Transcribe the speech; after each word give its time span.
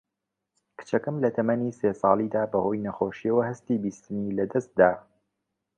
کچەکەم 0.77 1.15
لە 1.23 1.29
تەمەنی 1.35 1.75
سێ 1.79 1.89
ساڵیدا 2.01 2.43
بە 2.51 2.57
هۆی 2.65 2.83
نەخۆشییەوە 2.87 3.41
هەستی 3.49 3.81
بیستنی 3.83 4.35
لەدەست 4.37 4.71
دا 4.79 4.91